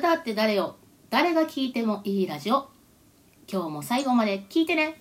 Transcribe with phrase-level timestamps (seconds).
[0.00, 0.76] だって誰よ。
[1.10, 2.68] 誰が聞いてもいいラジオ。
[3.50, 5.00] 今日も最後まで聞いてね。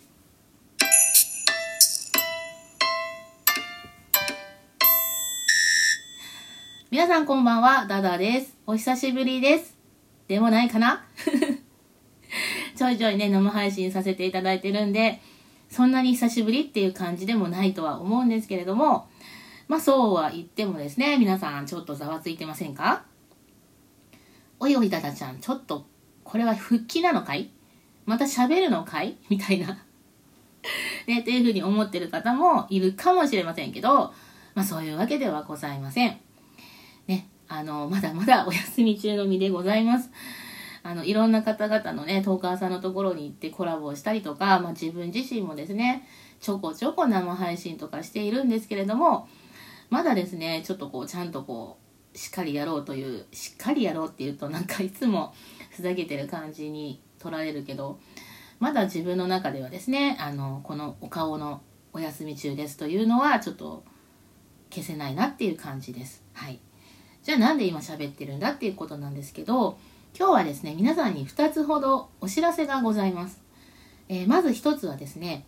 [6.92, 7.86] 皆さんこんばんは。
[7.86, 8.58] ダダです。
[8.66, 9.78] お久しぶりです。
[10.28, 11.06] でもないかな？
[12.76, 15.22] ちょいちょいね生配信させていただいてるんで
[15.70, 19.08] そんなに久しぶりっていう感じでもないとは思うんですけれども。
[19.68, 23.04] まあそうは言ってもですね皆さんちょっとざわついてませんか？
[24.60, 25.86] おいおいダダちゃんちょっと
[26.24, 27.50] これは復帰なのかい？
[28.06, 29.18] また喋るのかい？
[29.30, 29.84] みたいな
[31.08, 34.14] ね、っていうふうに思ってる方もいるかもしれませんけど、
[34.54, 36.18] まあそういうわけではございません。
[37.08, 40.12] ね、あの、まだまだお休み中の身でございます。
[40.84, 46.08] あの、いろんな方々のね、トーカーさんのところに行ってコラボをしたりとか、まあ自分自身もですね、
[46.40, 49.28] ちょこちょこ生配信とかしているんですけれども、
[49.90, 55.34] まだですね、ちょっとこう、ちゃんとこう、しっかりやろうという、しっかりやろうっていうとなんかいつも
[55.72, 58.00] ふざけてる感じに取られるけど、
[58.60, 61.62] まだ自分の中ではですね、あの、このお顔の
[61.94, 63.84] お休み中ですというのはちょっと
[64.70, 66.24] 消せないなっていう感じです。
[66.34, 66.60] はい。
[67.24, 69.78] じゃあなんで今喋ってるんだっていうことなんですけど、
[70.18, 73.42] 今日はですね、皆さんに2つほどお知らせがございます。
[74.10, 75.46] えー、まず1つはですね、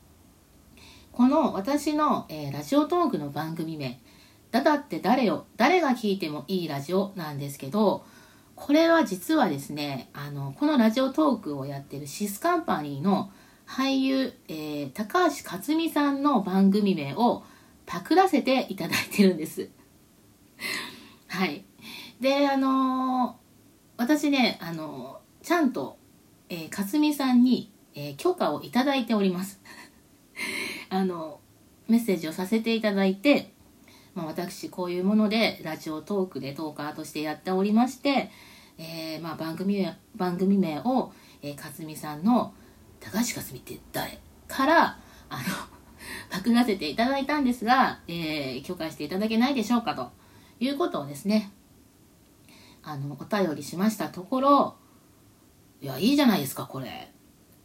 [1.12, 4.00] この私の、えー、ラジオトークの番組名、
[4.52, 8.06] だだって誰よ、誰が聞いてもいいラジオなんですけど、
[8.56, 13.32] これは実はですね、あの、このラジオトークをやってるシスカンパニーの
[13.66, 17.44] 俳優、えー、高橋克実さんの番組名を
[17.86, 19.70] パクらせていただいてるんです。
[21.28, 21.64] はい。
[22.20, 25.98] で、あのー、私ね、あのー、ちゃんと、
[26.50, 29.60] えー、克実さんに、え許可をいただいております。
[30.90, 31.42] あの
[31.90, 33.54] メッセージをさせていただいて、
[34.14, 38.30] まあ、私こういうものでラジオトークでトーカーとしてやっておりまして、
[38.78, 42.54] えー、まあ、番組番組名を、えー、かすみさんの
[43.00, 44.98] 「高橋かすみって誰?」から
[45.30, 45.44] あの
[46.30, 50.12] パクらせていただいたんですが、えー、許可していただけないでしょうかと
[50.60, 51.52] いうことをですね
[52.84, 54.10] あのお便りしました。
[54.10, 54.76] ところ
[55.82, 57.12] 「いやいいじゃないですかこれ。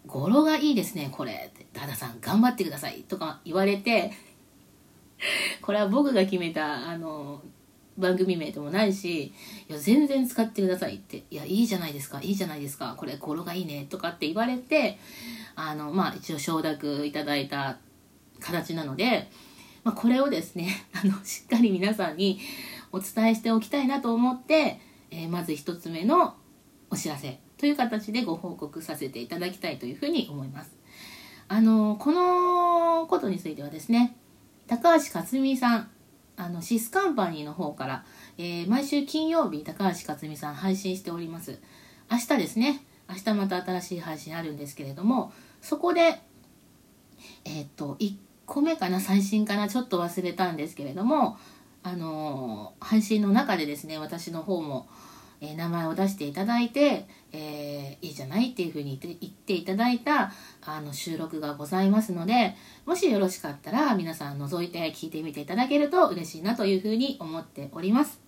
[0.06, 4.12] 語呂がいいですねこれ」「ダダさん頑張ってください」とか言われて
[5.62, 7.42] これは僕が決めたあの
[7.98, 9.32] 番組名でもないし、い
[9.68, 14.98] や、全然使ってくださいって、いや、いいじゃないですか、いいじゃないですか、これ語呂がいいね、とかって言われて、
[15.54, 17.78] あの、まあ、一応承諾いただいた
[18.40, 19.30] 形なので、
[19.82, 22.38] まあ、これをですね、 あの、しっかり皆さんに
[22.92, 26.34] お伝えしておきたいなと思って、えー、まず一つ目の
[26.90, 30.76] お知らせという形でご報告させていただきたいというふうに思います。
[31.48, 34.16] あの、このことについてはですね、
[34.66, 35.90] 高橋克実さん、
[36.36, 38.04] あのシスカンパニーの方から、
[38.38, 41.58] えー、毎週金曜日高橋克実さん配信しております。
[42.10, 42.84] 明日ですね。
[43.08, 46.20] 明日また新しい配信あるんですけれどもそこで
[47.44, 51.38] えー、っと1個目かな最新かなちょっと忘れたんですけれども
[51.82, 54.88] あのー、配信の中でですね私の方も、
[55.40, 60.32] え、名前を出していただいて、えー、いいじゃないっていうふうに言っていただいた
[60.64, 62.54] あの収録がございますので
[62.86, 68.20] もしよろしかったら皆さん覗いて聞いてみていただけると嬉しいなというふうに思っております。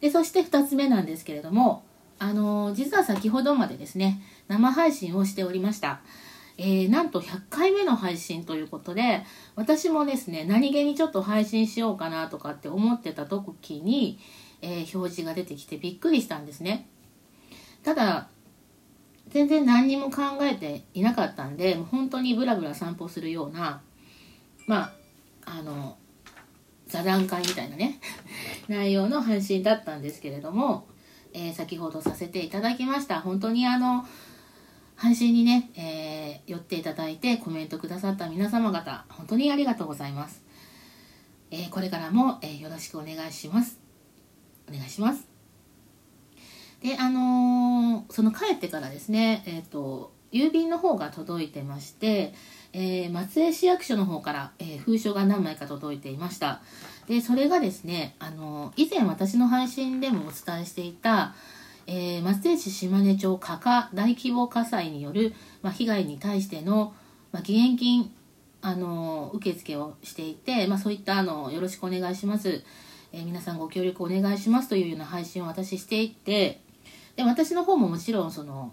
[0.00, 1.84] でそして2つ目なんですけれども
[2.18, 6.00] あの実は先ほどまでですね生配信をしておりました。
[6.58, 9.24] えー、なんと100回目の配信ということで
[9.56, 14.18] 私もですね何気にちょっと配信しようかなとかって思ってた時に、
[14.62, 16.88] えー、表示が出てきてびっくりしたんですね。
[17.82, 18.28] ただ、
[19.28, 23.82] 全然何にも考えていなかったんで、もう本当にブラブラ散歩するような、
[24.66, 24.92] ま
[25.44, 25.96] あ、あの、
[26.86, 27.98] 座談会みたいなね、
[28.68, 30.86] 内容の配信だったんですけれども、
[31.32, 33.20] えー、先ほどさせていただきました。
[33.20, 34.06] 本当にあの、
[34.94, 40.44] 配信にね、えー、寄っていただいてコメントくださった皆様方、本当にありがとうございます。
[41.50, 43.81] えー、これからも、えよろしくお願いします。
[44.68, 45.26] お願いします。
[46.82, 52.34] で、あのー、その帰ってからですね、え、ー、と、郵便の方が届いてまして、
[52.72, 56.62] えー、松江市役所の方から、えー、封書が何枚か届いていました。
[57.06, 61.34] で、それがですね、あの以前私の配信でもお伝えしていた、
[61.86, 66.94] え、松江市島根町加賀大規模火災による、まあ、被害に対しての、
[67.32, 68.12] まあ、義援金、
[68.62, 72.62] あの受付をしていて、まあ、そういったあのよろしくお願いします、
[73.12, 76.60] え、皆さんご協力お願いしますというような配信を私していって
[77.16, 78.72] で私の方ももちろんその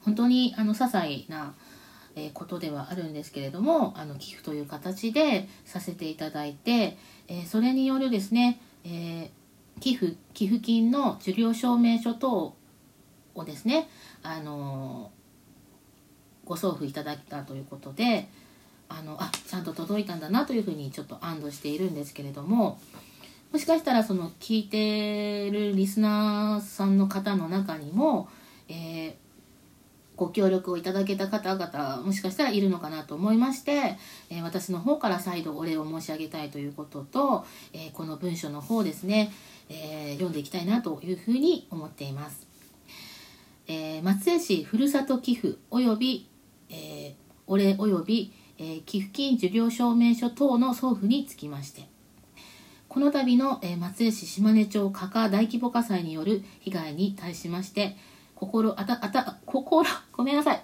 [0.00, 1.54] 本当にあの些細な
[2.14, 9.42] えことではあるんですけれどもあの寄付という形でさせていただいて、えそれによるですね、えー
[9.80, 12.54] 寄付寄付金の受領証明書等
[13.34, 13.88] をですね
[14.22, 15.10] あの
[16.44, 18.28] ご送付いただいたということで
[18.88, 22.78] あのあちゃんと届いたんだなというふうにちょっと安堵しているんですけれども
[23.52, 28.30] もしかしたらその聞いてるリスナーさんの方の中にも、
[28.66, 29.14] えー、
[30.16, 33.98] ご協力をいただけた方々もしかしたらいるのかなと思いまして、
[34.30, 37.44] えー、私の方から再度お礼を申し上げたいということと、
[37.74, 39.30] えー、この文書の方ですね、
[39.68, 42.46] え読んでいきたいなというふうに思っています。
[43.68, 46.28] え松江市ふるさと寄付及び、
[46.70, 47.14] え
[47.46, 51.91] お礼及び、え寄付金受領証明書等の送付につきまして
[52.92, 57.96] この度の、え松江市島根町加賀大規模火災による被害に対しまして
[58.34, 60.62] 心あたあた心ごめんなさい。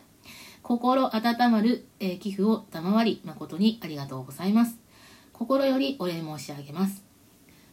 [0.63, 4.77] 心温まる、え寄付を賜り誠にありがとうございます。
[5.33, 7.03] 心よりお礼申し上げます。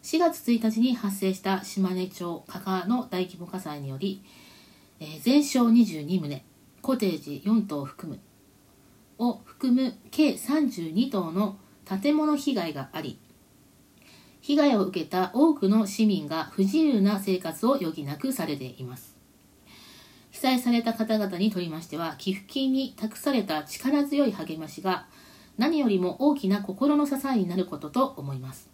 [0.03, 4.23] 4月1日に発生した島根町加賀の大規模火災により、
[5.01, 6.41] えー、全焼22棟
[6.81, 8.21] コテージ4棟を含む
[9.17, 13.19] を含む計32棟の建物被害があり
[14.45, 19.17] 被害を受けた多くの市民が不自由な生活を余儀なくされています。
[20.29, 25.07] 被災された方々にとりましては寄付金に託された力強い励ましが
[25.57, 28.69] 何よりも大きな心の支えになることと思います。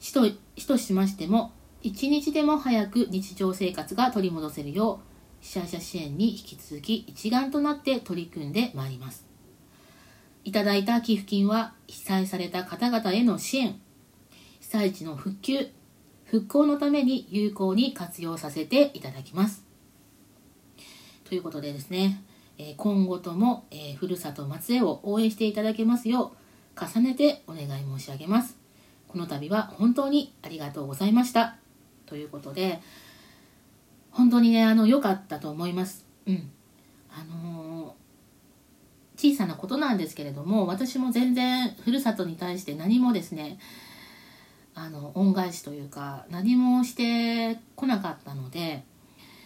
[0.00, 0.26] 市と
[0.56, 1.52] 市としましても
[1.82, 9.26] 一日でも早く日常生活が取り戻せるよう被災者支援に引き続き一丸となって取り組んでまいります。
[10.42, 13.78] いただいた寄付金は被災された方々への支援
[14.78, 15.68] 災地の復旧
[16.24, 19.64] 復興のために有効に活用させていただきます
[21.24, 22.22] ということでですね
[22.76, 23.66] 今後とも
[23.98, 26.32] ふるさと松江を応援していただけますよ
[26.76, 27.68] う重ねてお願い
[27.98, 28.56] 申し上げます
[29.08, 31.56] この度は本当にありがとうございました
[32.06, 32.80] ということで
[34.14, 36.06] 本当にね、あの、良かったと思います。
[36.26, 36.50] うん。
[37.10, 43.58] あのー、小さなことなんですけれども、私も全然、ふるさとに対して何もですね、
[44.74, 48.84] あの、恩返しというか、何もしてこなかったので、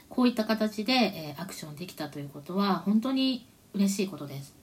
[0.08, 4.54] こういった形で、えー、アクションできたということは、本当に嬉しいことです。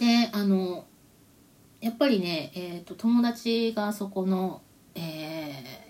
[0.00, 0.84] で、あの、
[1.80, 4.62] やっぱりね、え、ー、と、友達がそこの、
[4.94, 5.84] えー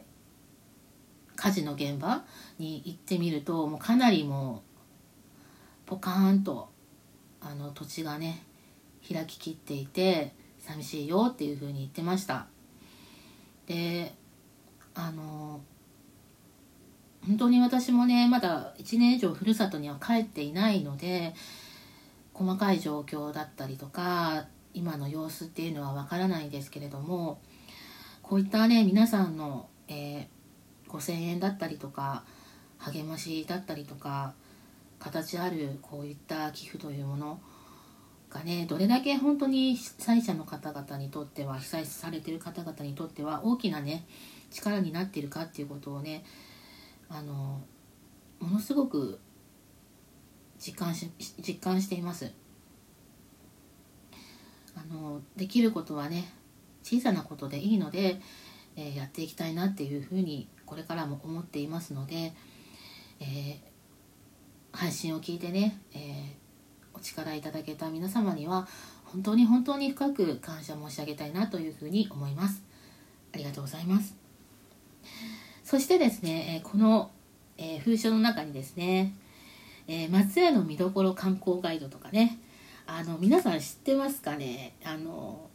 [1.45, 2.25] 火事の現場
[2.59, 4.63] に行ってみるともうかなりも
[5.87, 6.71] うポカーンと
[7.41, 8.43] あの土地がね
[9.07, 12.47] 開ききっていて寂しいよっていう風に言ってました
[13.67, 14.15] で
[14.95, 15.61] あの
[17.27, 21.35] 本当に私もねまだ1年以上ふるさとには帰っていないので
[22.35, 27.41] 細かい状況だったりとか今の様子っていうのはわからないんですけれども
[28.23, 32.25] こういったね皆さんの、えー、5,000円だったりとか
[32.79, 34.35] 励ましだったりとか
[34.99, 37.41] 形あるこういった寄付というもの
[38.35, 38.67] がね。
[38.69, 44.05] どれだけ本当に被災者の方々にとっては被災されてる方々にとっては大きなね
[44.51, 46.25] 力になっているかっていうことをね
[47.09, 47.61] あの
[48.41, 49.21] ものすごく
[50.59, 52.33] 実感し実感しています。
[54.77, 56.33] あのできることはね
[56.83, 58.21] 小さなことでいいので、
[58.77, 62.35] えー、やっていきたいなっていうふうにこれからも思っていますので、
[63.21, 63.57] えー、
[64.73, 66.44] 配信を聞いてね、えー、
[67.05, 68.67] 力いただけた皆様には
[69.05, 72.63] 本当に本当に深く感謝申し上げたいなというふうに思います。
[73.33, 74.17] ありがとうございます。
[75.63, 77.11] そしてですねこの、
[77.57, 79.15] えー、封書の中にですね、
[79.87, 82.41] え松江の見どころ観光ガイドとかね
[82.87, 84.75] あの皆さん知ってますかね？
[84.85, 85.49] あの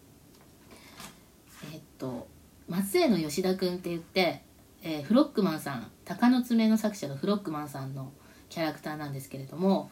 [1.73, 2.27] えっと
[2.67, 4.43] 松江の吉田くんって言って
[4.81, 8.13] えー、フロックマンさん鷹の爪の作者のフロックマンさんの
[8.47, 9.91] キャラクターなんですけれども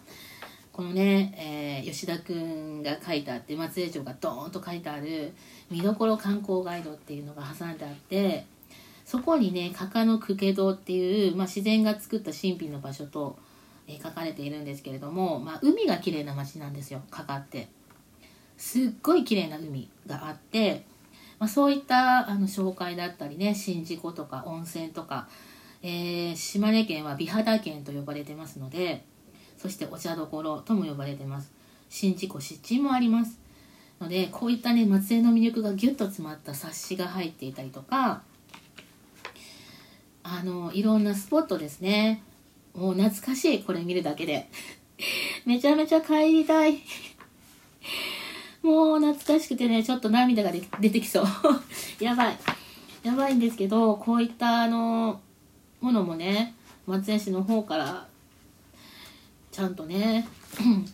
[0.77, 5.33] このね、えー、吉田くんが書いてあって松江城がドーンと書いてある
[5.71, 8.45] 見どころ観光ガイドっていうのが挟んであって
[9.03, 13.39] そこにね加賀の公家堂っていう、まあ、自然が作った神秘の場所と、
[13.87, 17.69] えー、書かれているんですけれども、まあ、海が綺麗な町なんですよ加賀って。
[18.55, 20.83] すっごい綺麗な海があって
[21.39, 25.27] まあ、そういったあの紹介だったりね宍道湖とか温泉とか、
[25.83, 29.03] えー、島根県は美肌県と呼ばれてますので
[29.57, 31.51] そしてお茶どころとも呼ばれてます。
[31.89, 33.39] 宍道湖湿地もあります。
[33.99, 38.21] のでこういったね松江の魅力がギュッと詰まった冊子が入っていたりとか
[40.23, 42.21] あのいろんなスポットですね。
[42.75, 44.49] もう懐かしいこれ見るだけで。
[45.45, 46.79] めちゃめちゃ帰りたい。
[48.61, 51.25] もう懐かしくてね、ちょっと涙が出てきそう。
[52.03, 52.37] やばい。
[53.03, 55.21] やばいんですけど、こういったあの、
[55.79, 56.53] ものもね、
[56.85, 58.07] 松江市の方から
[59.57, 60.27] ちゃんとね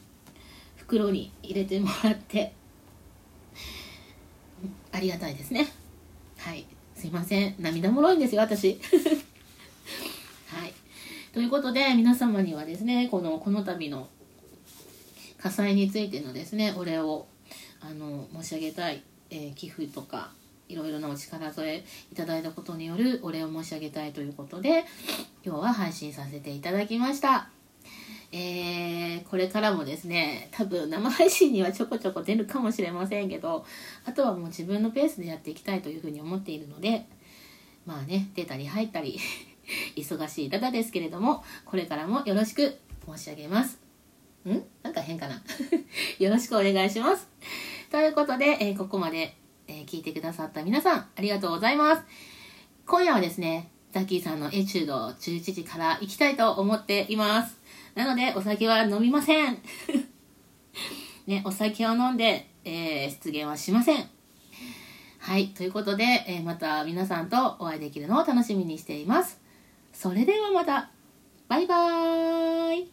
[0.77, 2.53] 袋に入れてもらって
[4.89, 5.67] ありがたいですね。
[6.37, 6.65] はい。
[6.95, 7.55] すいません。
[7.59, 8.79] 涙もろいんですよ私。
[10.47, 10.73] はい。
[11.33, 14.07] ということで皆様にはですねこのこの度の
[15.37, 17.27] 火災についてのですねお礼を
[17.81, 20.31] あの申し上げたい、えー、寄付とか
[20.69, 24.85] いろいろなお力添えいただいたことによるお礼を申し上げたいということで
[25.45, 27.49] 今日は配信させていただきました
[28.35, 33.63] えー、これからもですね多分生配信にはちょこちょこ出るかもしれませんけど
[34.05, 37.05] あとはもう自分のペースでやっていきたいというふうに思っているので
[37.85, 39.19] まあね出たり入ったり
[39.95, 42.75] 忙しいダダですけれどもこれからもよろしく
[43.05, 43.79] 申し上げます。
[44.49, 44.63] ん？
[44.81, 45.43] なんか変かな？
[46.17, 47.27] よろしくお願いします。
[47.91, 49.35] ということで、えー、ここまで、
[49.67, 52.03] えー、聞いてくださった皆さんありがとうございます。
[52.87, 57.63] 今夜はですねザッキーさんのエチュード11時から行きたいと思っています
[57.95, 59.59] なので、お酒は飲みません。
[61.27, 64.09] ね、お酒を飲んで、えー、出現はしません。
[65.19, 69.39] はい、ということで、えー、また皆さんとお会いできるのを楽しみにしています。
[69.93, 70.89] それではまた、
[71.47, 72.92] バイバーイ